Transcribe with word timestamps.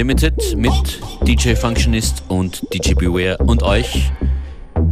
FM4 0.00 0.02
Unlimited 0.02 0.56
mit 0.56 1.00
DJ 1.26 1.54
Functionist 1.54 2.22
und 2.28 2.66
DJ 2.72 2.94
Beware 2.94 3.36
und 3.38 3.62
euch 3.62 4.10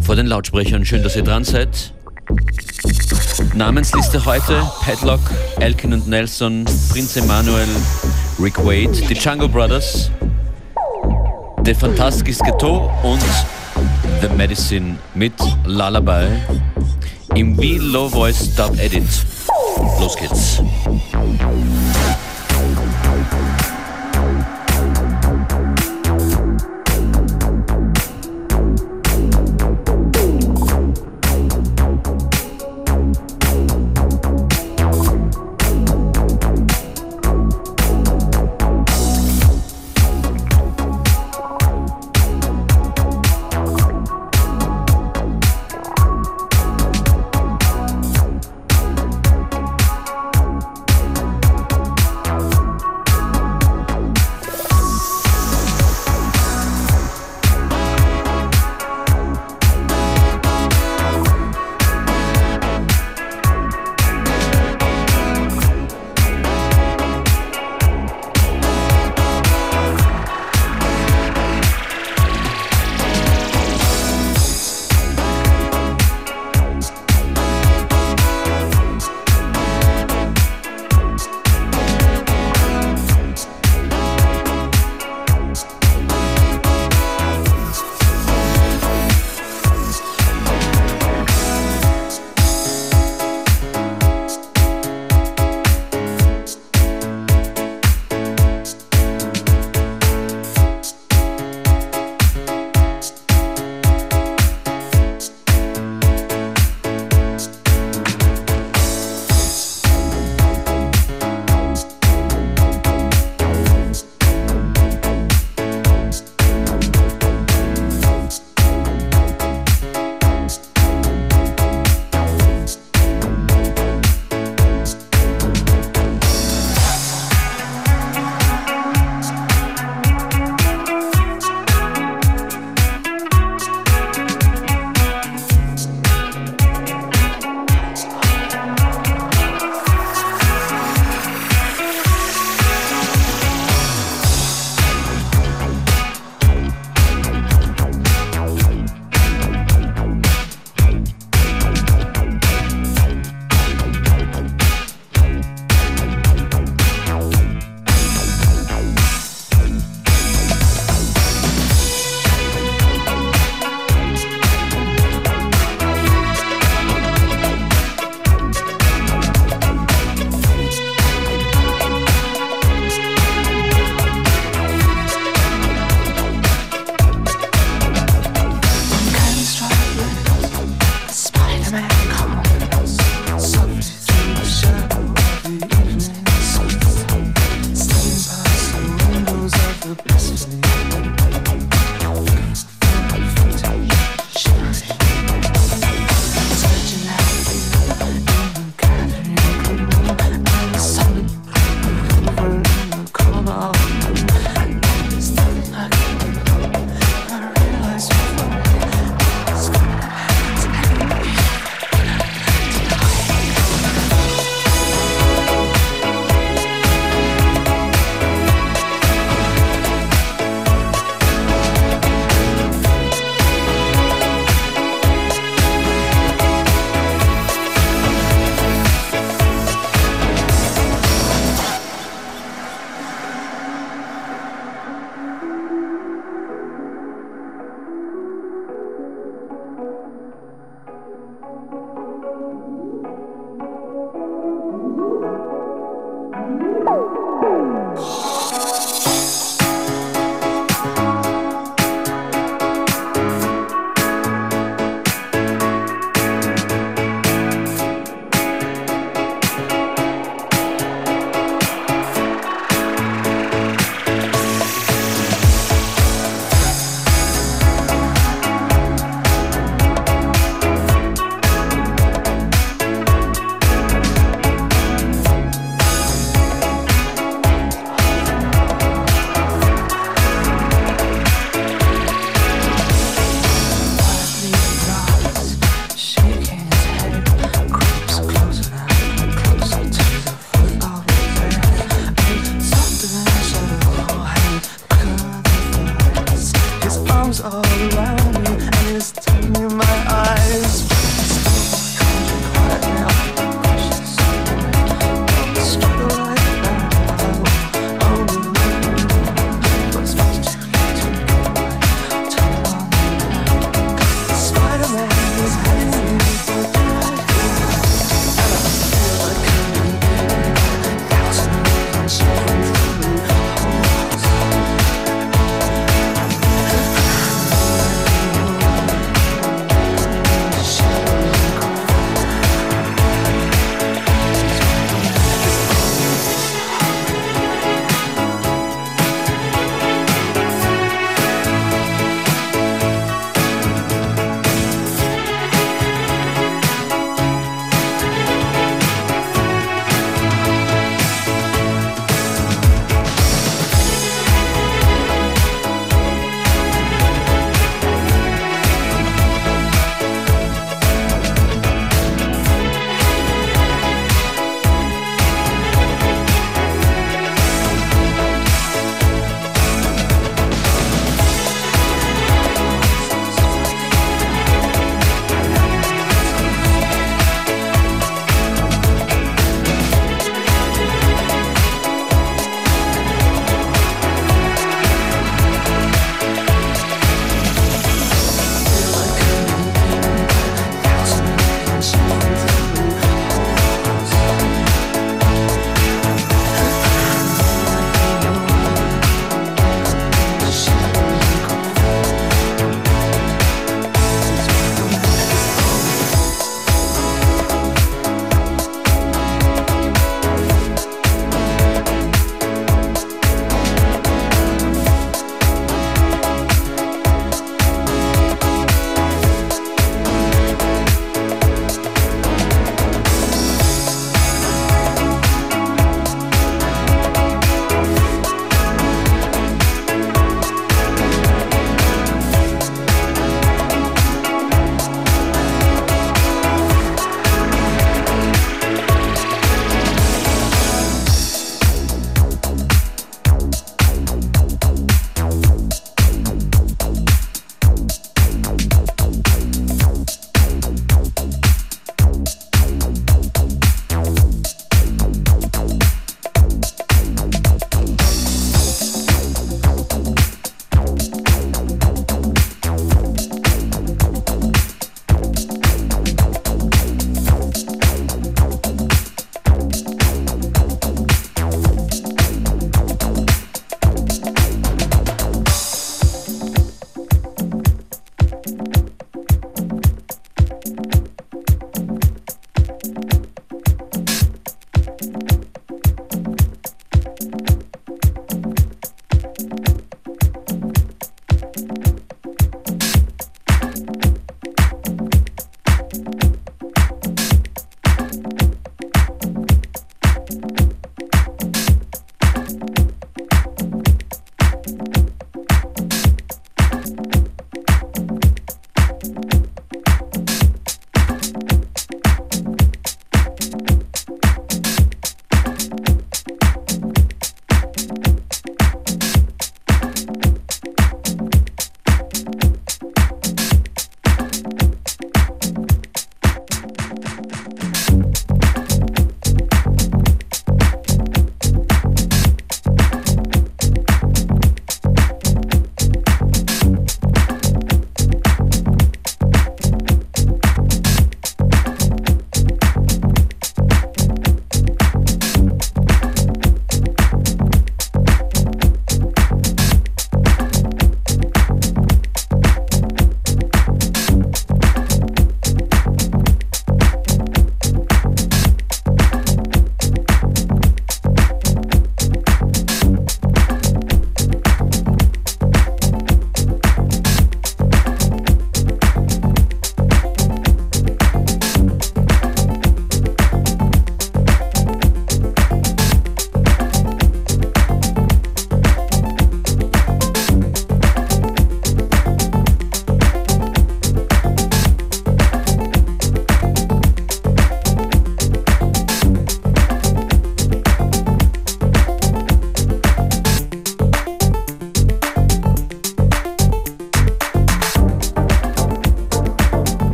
vor 0.00 0.16
den 0.16 0.26
Lautsprechern. 0.26 0.84
Schön, 0.84 1.02
dass 1.02 1.16
ihr 1.16 1.22
dran 1.22 1.44
seid. 1.44 1.94
Namensliste 3.54 4.24
heute: 4.26 4.62
Padlock, 4.82 5.20
Elkin 5.60 5.94
und 5.94 6.08
Nelson, 6.08 6.66
Prince 6.90 7.20
Emanuel, 7.20 7.66
Rick 8.38 8.58
Wade, 8.58 8.92
die 9.08 9.14
Jungle 9.14 9.48
Brothers, 9.48 10.10
The 11.64 11.74
Fantastisch 11.74 12.38
Ghetto 12.38 12.90
und 13.02 13.24
The 14.20 14.28
Medicine 14.36 14.96
mit 15.14 15.32
Lullaby 15.64 16.26
im 17.34 17.56
V 17.56 17.62
Low 17.62 18.08
Voice 18.08 18.54
Dub 18.54 18.78
Edit. 18.78 19.08
Los 20.00 20.16
geht's. 20.16 20.62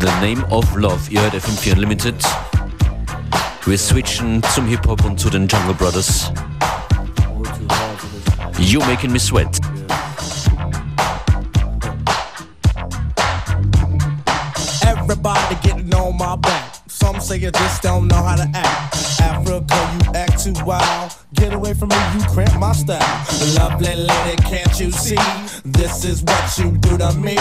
The 0.00 0.10
Name 0.22 0.42
of 0.50 0.64
Love. 0.76 1.10
Ihr 1.10 1.20
hört 1.20 1.34
FM4 1.34 1.74
Unlimited. 1.74 2.14
Wir 3.66 3.76
switchen 3.76 4.42
zum 4.54 4.66
Hip-Hop 4.66 5.04
und 5.04 5.20
zu 5.20 5.28
den 5.28 5.46
Jungle 5.46 5.74
Brothers. 5.74 6.32
You 8.58 8.80
Making 8.86 9.12
Me 9.12 9.20
Sweat. 9.20 9.60
Everybody 14.86 15.56
getting 15.62 15.94
on 15.94 16.16
my 16.16 16.34
back. 16.36 16.76
Some 16.86 17.20
say 17.20 17.36
you 17.36 17.50
just 17.50 17.82
don't 17.82 18.08
know 18.08 18.22
how 18.22 18.36
to 18.36 18.48
act. 18.54 19.20
Africa, 19.20 20.00
you 20.02 20.12
act 20.14 20.42
too 20.42 20.54
wild. 20.64 21.14
Get 21.34 21.52
away 21.52 21.74
from 21.74 21.90
me, 21.90 21.96
you 22.14 22.20
cramp 22.26 22.58
my 22.58 22.72
style. 22.72 23.00
Lovely 23.54 23.94
lady, 23.94 24.36
can't 24.48 24.80
you 24.80 24.90
see? 24.92 25.16
This 25.90 26.04
is 26.04 26.22
what 26.22 26.56
you 26.56 26.78
do 26.78 26.96
to 26.98 27.12
me. 27.14 27.34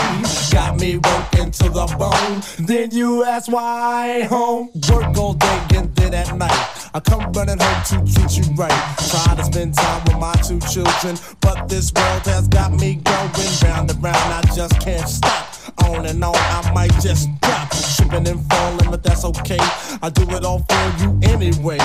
Got 0.51 0.79
me 0.79 0.97
working 0.97 1.51
to 1.51 1.69
the 1.69 1.85
bone. 1.99 2.41
Then 2.65 2.89
you 2.89 3.23
ask 3.23 3.49
why 3.49 4.23
home. 4.23 4.71
Work 4.89 5.15
all 5.17 5.35
day 5.35 5.61
and 5.75 5.95
then 5.95 6.15
at 6.15 6.35
night. 6.35 6.89
I 6.95 6.99
come 6.99 7.31
running 7.31 7.59
home 7.59 7.83
to 7.89 8.11
treat 8.11 8.37
you 8.37 8.53
right. 8.55 8.95
Try 9.07 9.35
to 9.35 9.43
spend 9.43 9.75
time 9.75 10.03
with 10.05 10.17
my 10.17 10.33
two 10.33 10.59
children. 10.61 11.15
But 11.41 11.69
this 11.69 11.93
world 11.93 12.23
has 12.25 12.47
got 12.47 12.73
me 12.73 12.95
going 12.95 13.31
round 13.63 13.91
and 13.91 14.03
round. 14.03 14.17
I 14.17 14.41
just 14.55 14.81
can't 14.81 15.07
stop 15.07 15.48
on 15.85 16.05
and 16.05 16.23
on. 16.23 16.35
I 16.35 16.71
might 16.73 16.93
just 17.01 17.29
drop, 17.41 17.69
tripping 17.95 18.27
and 18.27 18.45
falling, 18.51 18.89
but 18.89 19.03
that's 19.03 19.25
okay. 19.25 19.59
I 20.01 20.09
do 20.09 20.23
it 20.35 20.43
all 20.43 20.59
for 20.59 21.03
you 21.03 21.19
anyway. 21.23 21.79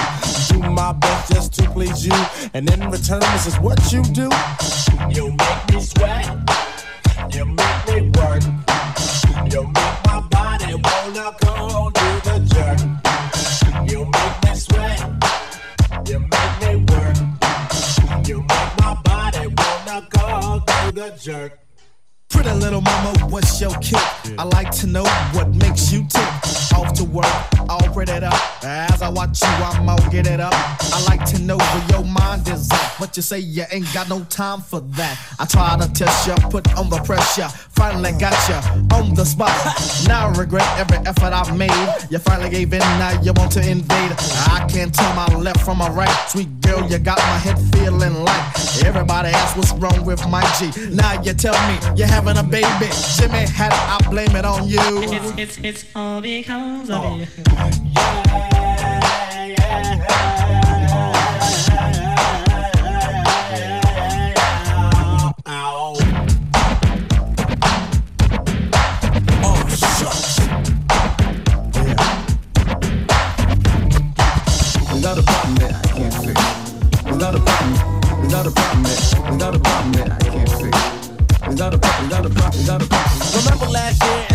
Do 0.48 0.58
my 0.58 0.92
best 0.92 1.32
just 1.32 1.52
to 1.54 1.70
please 1.70 2.06
you, 2.06 2.14
and 2.54 2.70
in 2.70 2.90
return, 2.90 3.20
this 3.20 3.46
is 3.46 3.58
what 3.58 3.92
you 3.92 4.02
do. 4.02 4.28
You 5.10 5.30
make 5.30 5.72
me 5.72 5.80
sweat, 5.80 6.26
you 7.32 7.44
make 7.44 7.86
me 7.88 8.10
work, 8.18 8.42
you 9.52 9.62
make 9.62 9.98
my 10.06 10.20
body 10.30 10.74
wanna 10.74 11.34
go 11.40 11.90
do 11.90 12.08
the 12.26 12.36
jerk. 12.52 12.80
You 13.90 14.04
make 14.04 14.44
me 14.44 14.54
sweat, 14.54 15.00
you 16.08 16.18
make 16.20 16.54
me 16.62 16.84
work, 16.92 17.16
you 18.28 18.40
make 18.40 18.72
my 18.80 18.94
body 19.04 19.46
wanna 19.48 20.06
go 20.10 20.62
do 20.66 20.92
the 20.92 21.18
jerk. 21.20 21.58
Pretty 22.34 22.50
little 22.50 22.80
mama, 22.80 23.12
what's 23.28 23.60
your 23.60 23.70
kick? 23.78 24.02
I 24.36 24.42
like 24.42 24.72
to 24.82 24.88
know 24.88 25.04
what 25.34 25.54
makes 25.54 25.92
you 25.92 26.04
tick. 26.08 26.28
Off 26.74 26.92
to 26.94 27.04
work, 27.04 27.24
all 27.68 27.86
pretty 27.94 28.24
up. 28.24 28.34
As 28.64 29.02
I 29.02 29.08
watch 29.08 29.40
you, 29.40 29.48
I'm 29.48 29.88
all 29.88 30.10
get 30.10 30.26
it 30.26 30.40
up. 30.40 30.52
I 30.52 31.04
like 31.08 31.24
to 31.26 31.38
know 31.40 31.56
where 31.56 31.86
your 31.90 32.04
mind 32.04 32.23
is 32.40 32.70
at. 32.72 32.96
But 32.98 33.16
you 33.16 33.22
say 33.22 33.38
you 33.38 33.64
ain't 33.70 33.92
got 33.94 34.08
no 34.08 34.24
time 34.24 34.60
for 34.60 34.80
that. 34.80 35.18
I 35.38 35.44
try 35.46 35.76
to 35.78 35.92
test 35.92 36.26
you, 36.26 36.34
put 36.50 36.66
on 36.76 36.90
the 36.90 36.98
pressure. 37.02 37.48
Finally 37.70 38.12
got 38.18 38.34
you 38.48 38.56
on 38.96 39.14
the 39.14 39.24
spot. 39.24 39.54
Now 40.08 40.28
I 40.28 40.32
regret 40.32 40.66
every 40.78 40.98
effort 41.06 41.32
I've 41.32 41.56
made. 41.56 41.70
You 42.10 42.18
finally 42.18 42.50
gave 42.50 42.72
in, 42.72 42.80
now 42.80 43.20
you 43.22 43.32
want 43.32 43.52
to 43.52 43.60
invade. 43.60 44.12
I 44.50 44.66
can't 44.68 44.92
tell 44.92 45.14
my 45.14 45.26
left 45.36 45.60
from 45.64 45.78
my 45.78 45.88
right. 45.90 46.14
Sweet 46.28 46.60
girl, 46.62 46.88
you 46.90 46.98
got 46.98 47.18
my 47.18 47.38
head 47.38 47.58
feeling 47.72 48.24
like 48.24 48.84
everybody 48.84 49.28
else. 49.28 49.56
What's 49.56 49.72
wrong 49.72 50.04
with 50.04 50.26
my 50.28 50.42
G? 50.58 50.72
Now 50.90 51.20
you 51.22 51.32
tell 51.32 51.54
me 51.68 51.78
you 51.96 52.04
have 52.04 52.24
having 52.24 52.38
a 52.38 52.42
baby. 52.42 52.90
Jimmy 53.16 53.46
had 53.46 53.72
it, 53.72 53.78
I 53.78 53.98
blame 54.10 54.34
it 54.36 54.44
on 54.44 54.68
you. 54.68 54.78
It's, 54.80 55.38
it's, 55.38 55.58
it's 55.58 55.84
all 55.94 56.20
because 56.20 56.90
of 56.90 57.04
oh. 57.04 57.16
you. 57.16 57.26
Yeah, 57.52 57.70
yeah. 57.84 58.84
not 60.08 60.23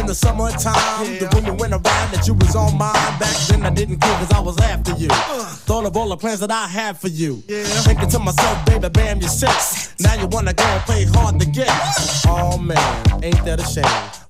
the 0.09 0.15
summertime, 0.15 0.73
yeah. 1.05 1.19
the 1.19 1.29
rumor 1.35 1.53
went 1.53 1.71
around 1.71 2.11
that 2.11 2.25
you 2.25 2.33
was 2.33 2.55
on 2.55 2.75
mine. 2.75 2.93
Back 3.19 3.35
then 3.47 3.61
I 3.61 3.69
didn't 3.69 3.99
care 3.99 4.17
cause 4.17 4.31
I 4.31 4.39
was 4.39 4.57
after 4.59 4.91
you. 4.93 5.07
Uh. 5.11 5.45
Thought 5.69 5.85
of 5.85 5.95
all 5.95 6.09
the 6.09 6.17
plans 6.17 6.39
that 6.39 6.49
I 6.49 6.65
had 6.65 6.97
for 6.97 7.09
you. 7.09 7.43
Yeah. 7.47 7.63
Thinking 7.85 8.09
to 8.09 8.17
myself, 8.17 8.65
baby, 8.65 8.89
bam, 8.89 9.19
you're 9.19 9.29
six. 9.29 9.93
Now 9.99 10.15
you 10.15 10.25
wanna 10.25 10.55
go 10.55 10.63
and 10.63 10.81
play 10.81 11.05
hard 11.05 11.39
to 11.39 11.45
get. 11.45 11.69
Oh 12.25 12.57
man, 12.57 13.23
ain't 13.23 13.45
that 13.45 13.59
a 13.59 13.63
shame? 13.63 13.85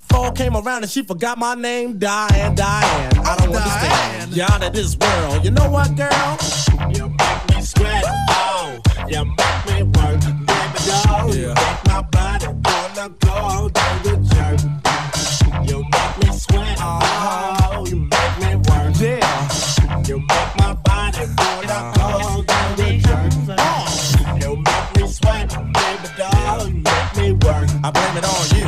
Fall 0.10 0.34
came 0.34 0.58
around 0.58 0.84
and 0.84 0.92
she 0.92 1.02
forgot 1.02 1.38
my 1.38 1.56
name, 1.56 1.98
Diane, 1.98 2.56
Diane. 2.56 3.18
I 3.20 3.38
don't 3.38 3.56
oh, 3.56 3.58
understand. 3.58 4.36
You're 4.36 4.52
out 4.52 4.62
of 4.62 4.74
this 4.74 4.98
world. 4.98 5.46
You 5.46 5.52
know 5.52 5.72
what, 5.72 5.96
girl? 5.96 6.38
You 6.92 7.08
make 7.08 7.56
me 7.56 7.62
sweat. 7.62 8.04
Oh, 8.32 8.82
you 9.08 9.24
make 9.24 9.66
me 9.66 9.84
work, 9.84 10.20
baby 10.20 10.60
doll. 10.86 11.36
Yeah. 11.36 11.69
I 27.82 27.92
blame 27.92 28.18
it 28.18 28.26
on 28.26 28.58
you. 28.58 28.59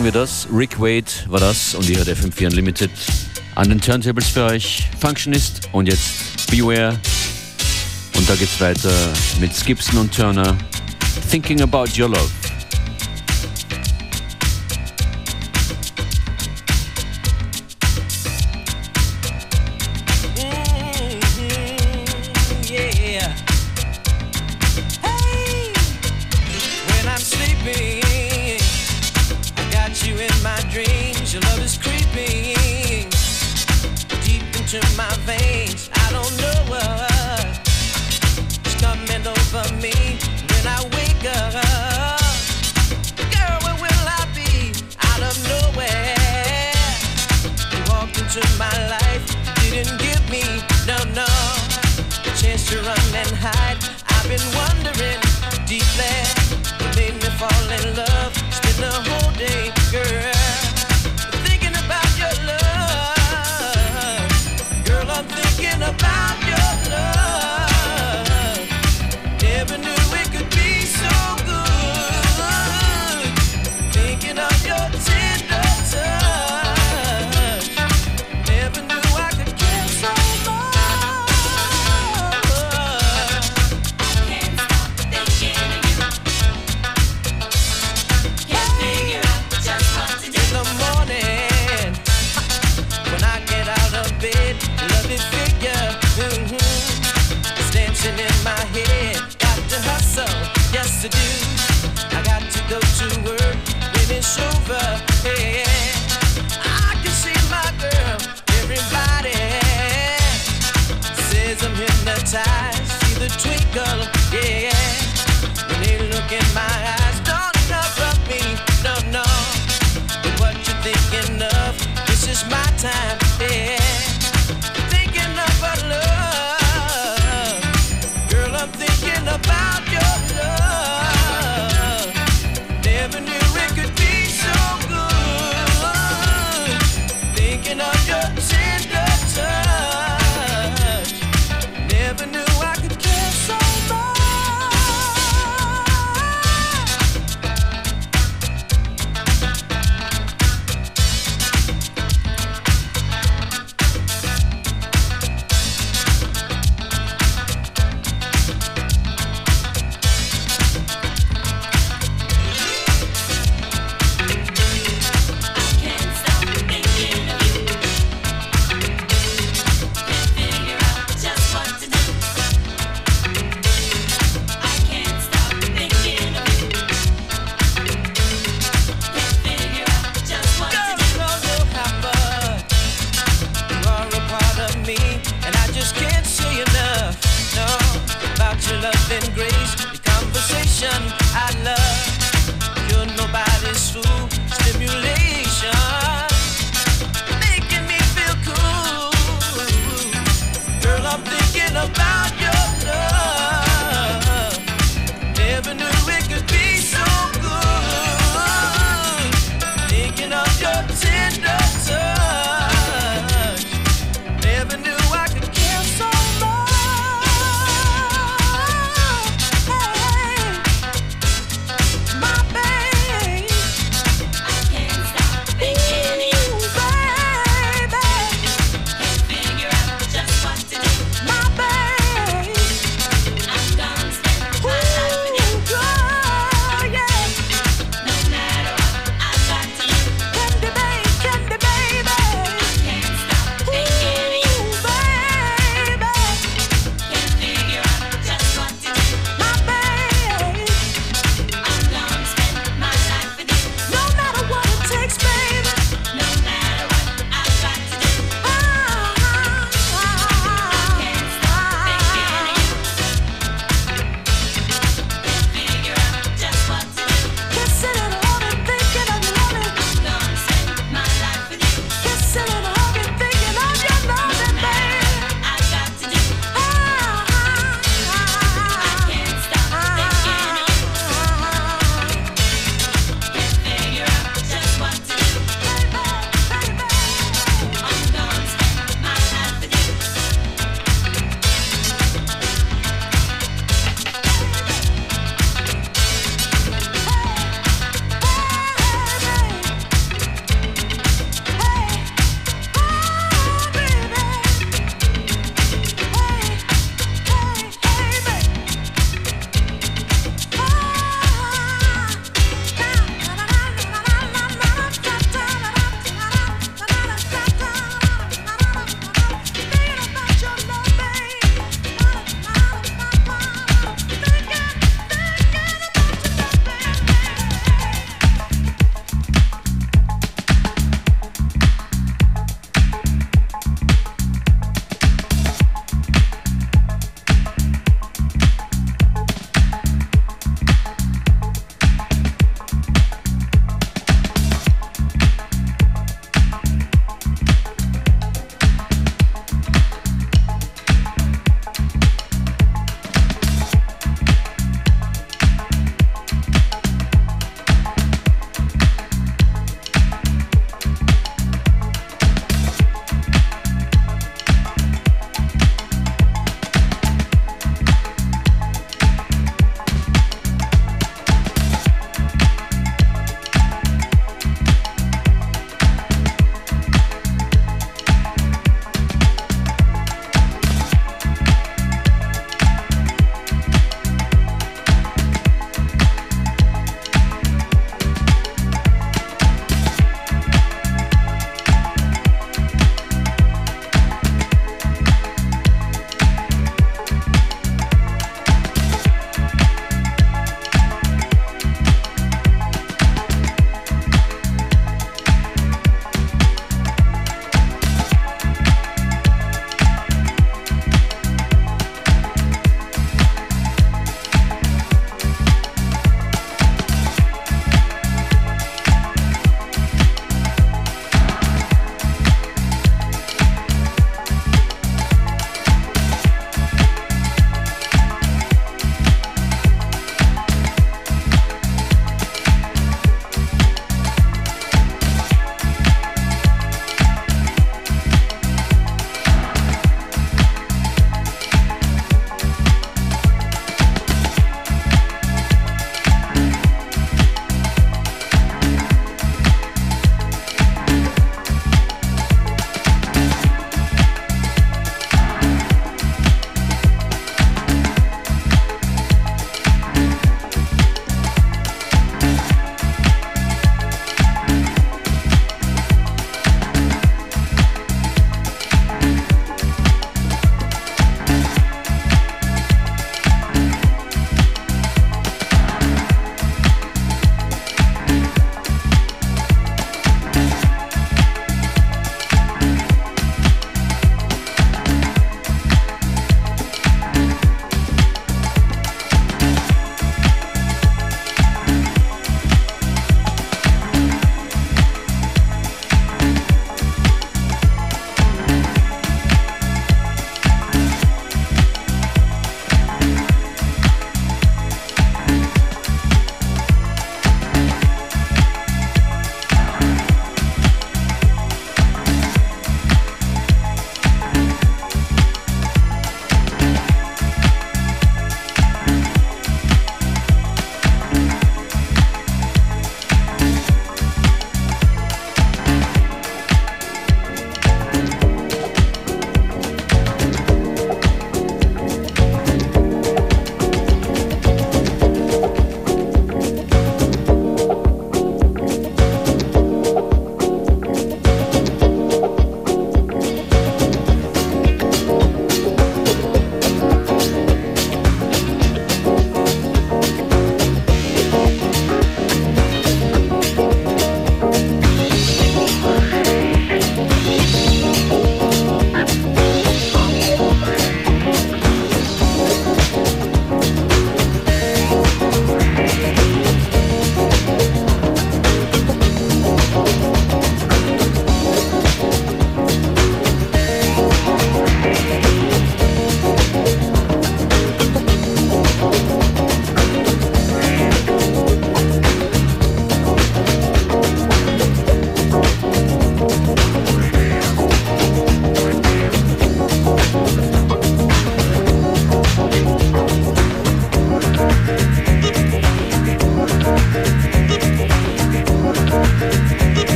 Machen 0.00 0.14
wir 0.14 0.18
das. 0.22 0.48
Rick 0.50 0.80
Wade 0.80 1.04
war 1.28 1.40
das 1.40 1.74
und 1.74 1.86
ihr 1.90 1.98
hört 1.98 2.08
FM4 2.08 2.46
Unlimited 2.46 2.90
an 3.54 3.68
den 3.68 3.78
Turntables 3.78 4.28
für 4.28 4.44
euch. 4.44 4.88
Functionist 4.98 5.68
und 5.72 5.88
jetzt 5.88 6.50
Beware. 6.50 6.98
Und 8.16 8.26
da 8.26 8.34
geht's 8.34 8.58
weiter 8.62 8.90
mit 9.40 9.52
Gibson 9.66 9.98
und 9.98 10.16
Turner. 10.16 10.56
Thinking 11.30 11.60
About 11.60 11.88
Your 11.98 12.08
Love. 12.08 12.39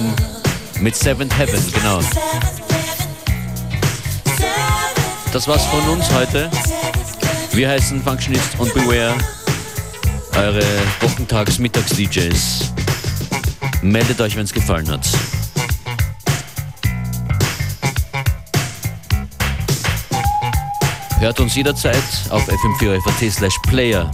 Heaven 0.00 0.14
mit 0.80 0.96
Seventh 0.96 1.36
Heaven, 1.36 1.60
genau. 1.72 2.00
Das 5.32 5.46
war's 5.46 5.64
von 5.66 5.88
uns 5.90 6.10
heute. 6.12 6.50
Wir 7.52 7.68
heißen 7.68 8.02
Functionist 8.02 8.58
und 8.58 8.72
Beware, 8.72 9.14
eure 10.36 10.62
Wochentags-Mittags-DJs. 11.00 12.72
Meldet 13.82 14.20
euch, 14.20 14.36
wenn 14.36 14.44
es 14.44 14.52
gefallen 14.52 14.88
hat. 14.90 15.06
Hört 21.18 21.40
uns 21.40 21.54
jederzeit 21.54 21.96
auf 22.30 22.44
fm 22.44 23.00
4 23.18 23.30
slash 23.30 23.58
player 23.68 24.10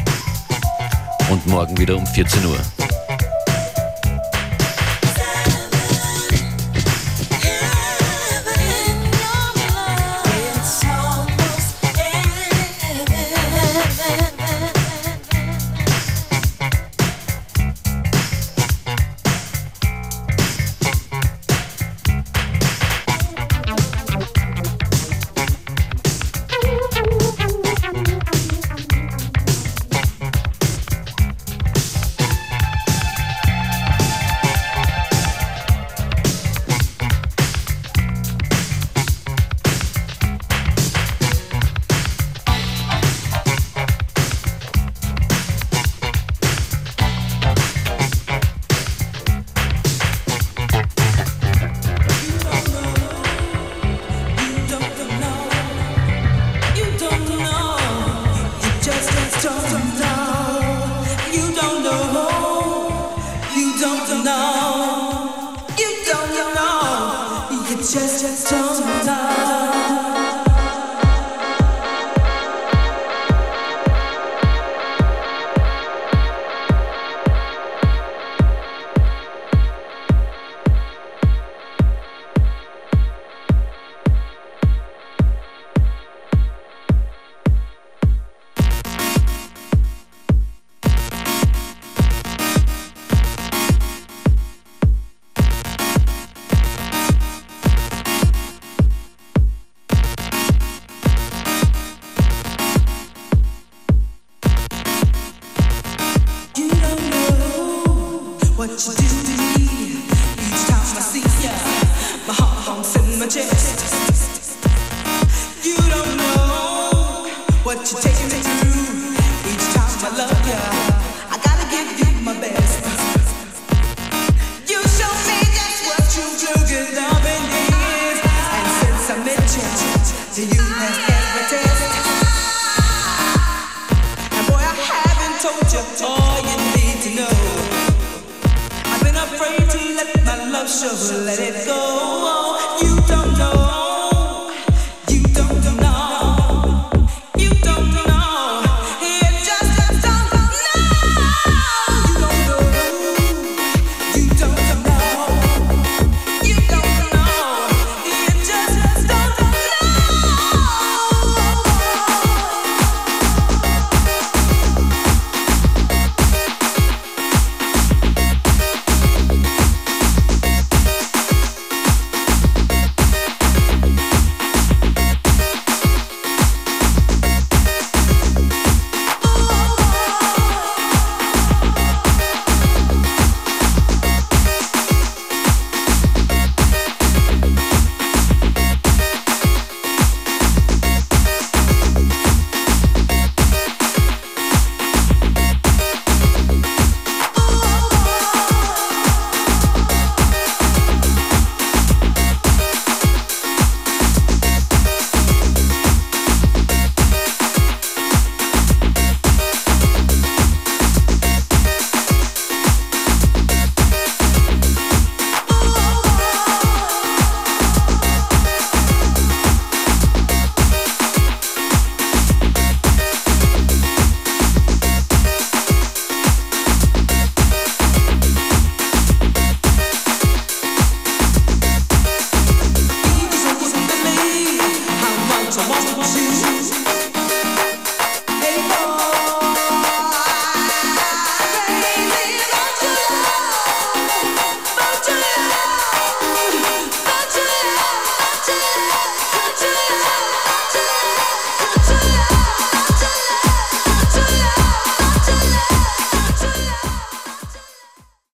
und 1.31 1.47
morgen 1.47 1.79
wieder 1.79 1.97
um 1.97 2.07
14 2.07 2.45
Uhr. 2.45 2.59